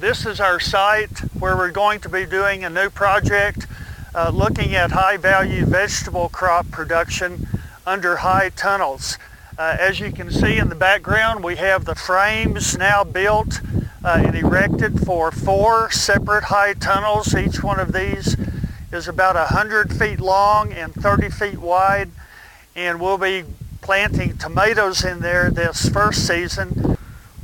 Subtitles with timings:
[0.00, 3.66] This is our site where we're going to be doing a new project
[4.14, 7.48] uh, looking at high value vegetable crop production
[7.84, 9.18] under high tunnels.
[9.58, 13.60] Uh, as you can see in the background, we have the frames now built
[14.04, 17.34] uh, and erected for four separate high tunnels.
[17.34, 18.36] Each one of these
[18.92, 22.12] is about 100 feet long and 30 feet wide.
[22.76, 23.42] And we'll be
[23.80, 26.97] planting tomatoes in there this first season.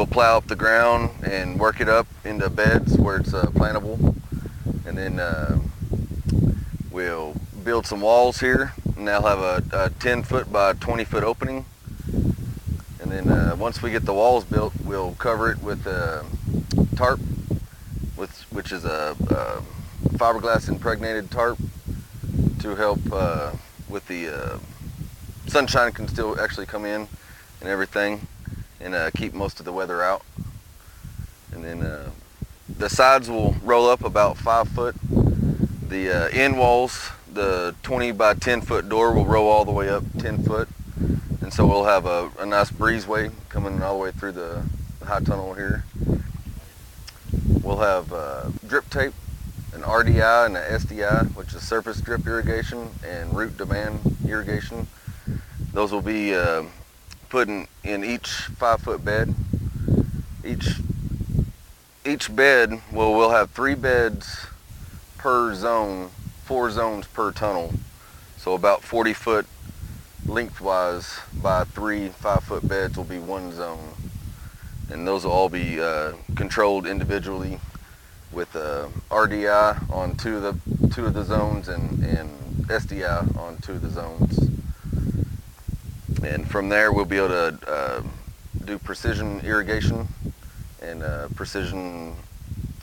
[0.00, 4.16] We'll plow up the ground and work it up into beds where it's uh, plantable.
[4.86, 5.58] And then uh,
[6.90, 11.22] we'll build some walls here and they'll have a, a 10 foot by 20 foot
[11.22, 11.66] opening
[12.14, 16.24] and then uh, once we get the walls built, we'll cover it with a
[16.96, 17.20] tarp,
[18.16, 19.62] with, which is a, a
[20.16, 21.58] fiberglass impregnated tarp
[22.60, 23.52] to help uh,
[23.86, 24.58] with the uh,
[25.46, 27.06] sunshine can still actually come in
[27.60, 28.26] and everything
[28.80, 30.22] and uh, keep most of the weather out.
[31.52, 32.10] And then uh,
[32.68, 34.96] the sides will roll up about five foot.
[35.02, 39.88] The uh, end walls, the 20 by 10 foot door will roll all the way
[39.88, 40.68] up 10 foot
[41.50, 44.62] and so we'll have a, a nice breezeway coming all the way through the,
[45.00, 45.84] the high tunnel here.
[47.64, 49.12] We'll have uh, drip tape,
[49.74, 54.86] an RDI and an SDI, which is surface drip irrigation and root demand irrigation.
[55.72, 56.36] Those will be
[57.30, 59.34] uh, put in, each five foot bed.
[60.44, 60.80] Each
[62.04, 64.46] each bed will will have three beds
[65.18, 66.10] per zone,
[66.44, 67.74] four zones per tunnel.
[68.38, 69.46] So about 40 foot
[70.26, 73.94] lengthwise by three five foot beds will be one zone
[74.90, 77.58] and those will all be uh, controlled individually
[78.32, 82.30] with uh, RDI on two of the two of the zones and, and
[82.66, 84.59] SDI on two of the zones
[86.22, 88.02] and from there we'll be able to uh,
[88.64, 90.08] do precision irrigation
[90.82, 92.14] and uh, precision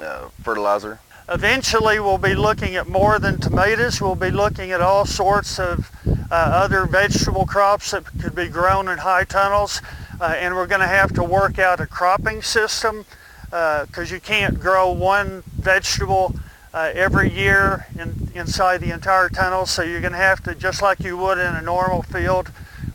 [0.00, 3.98] uh, fertilizer Eventually we'll be looking at more than tomatoes.
[3.98, 8.88] We'll be looking at all sorts of uh, other vegetable crops that could be grown
[8.88, 9.80] in high tunnels.
[10.20, 13.06] Uh, and we're going to have to work out a cropping system
[13.44, 16.34] because you can't grow one vegetable
[16.74, 19.64] uh, every year in, inside the entire tunnel.
[19.64, 22.50] So you're going to have to, just like you would in a normal field,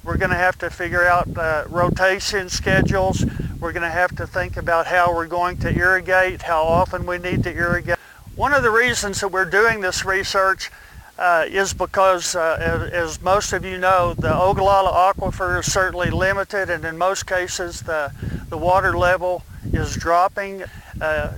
[0.09, 3.23] we're going to have to figure out uh, rotation schedules.
[3.59, 7.19] We're going to have to think about how we're going to irrigate, how often we
[7.19, 7.99] need to irrigate.
[8.35, 10.71] One of the reasons that we're doing this research
[11.19, 16.71] uh, is because, uh, as, most of you know, the Ogallala aquifer is certainly limited
[16.71, 18.11] and in most cases the,
[18.49, 19.43] the water level
[19.73, 20.63] is dropping.
[20.99, 21.33] Uh,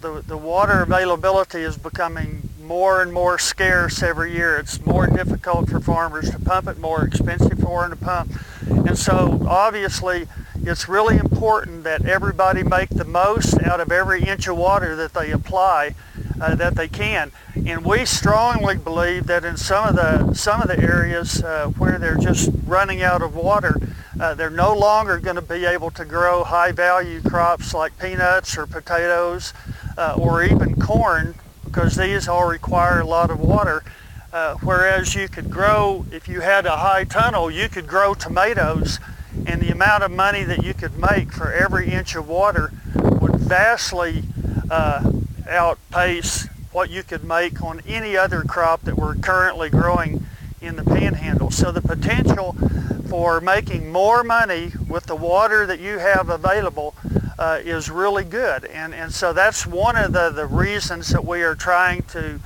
[0.00, 4.56] the, the water availability is becoming more and more scarce every year.
[4.56, 8.32] It's more difficult for farmers to pump it, more expensive for them to pump.
[8.68, 10.28] And so obviously
[10.64, 15.12] it's really important that everybody make the most out of every inch of water that
[15.12, 15.94] they apply
[16.40, 17.32] uh, that they can.
[17.54, 21.98] And we strongly believe that in some of the some of the areas uh, where
[21.98, 23.76] they're just running out of water,
[24.20, 28.56] uh, they're no longer going to be able to grow high value crops like peanuts
[28.56, 29.52] or potatoes
[29.96, 31.34] uh, or even corn
[31.72, 33.82] because these all require a lot of water.
[34.32, 38.98] Uh, whereas you could grow, if you had a high tunnel, you could grow tomatoes
[39.46, 43.36] and the amount of money that you could make for every inch of water would
[43.36, 44.22] vastly
[44.70, 45.10] uh,
[45.48, 50.26] outpace what you could make on any other crop that we're currently growing
[50.60, 51.50] in the panhandle.
[51.50, 52.54] So the potential
[53.08, 56.94] for making more money with the water that you have available
[57.42, 58.64] uh, is really good.
[58.66, 62.38] And, and so that's one of the, the reasons that we are trying to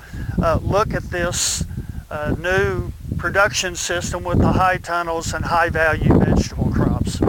[0.42, 1.62] uh, look at this
[2.10, 7.20] uh, new production system with the high tunnels and high value vegetable crops.